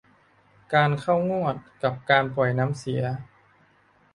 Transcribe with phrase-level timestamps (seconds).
[0.73, 3.03] การเข้างวดกับการปล่อยน้ำเสีย